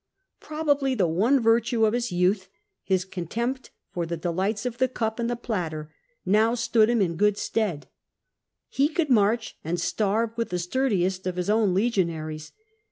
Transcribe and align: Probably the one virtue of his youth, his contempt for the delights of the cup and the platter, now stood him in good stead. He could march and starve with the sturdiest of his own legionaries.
Probably 0.39 0.95
the 0.95 1.05
one 1.05 1.39
virtue 1.39 1.85
of 1.85 1.93
his 1.93 2.11
youth, 2.11 2.49
his 2.81 3.05
contempt 3.05 3.69
for 3.91 4.07
the 4.07 4.17
delights 4.17 4.65
of 4.65 4.79
the 4.79 4.87
cup 4.87 5.19
and 5.19 5.29
the 5.29 5.35
platter, 5.35 5.93
now 6.25 6.55
stood 6.55 6.89
him 6.89 7.03
in 7.03 7.15
good 7.15 7.37
stead. 7.37 7.85
He 8.67 8.87
could 8.87 9.11
march 9.11 9.59
and 9.63 9.79
starve 9.79 10.31
with 10.35 10.49
the 10.49 10.57
sturdiest 10.57 11.27
of 11.27 11.35
his 11.35 11.51
own 11.51 11.75
legionaries. 11.75 12.51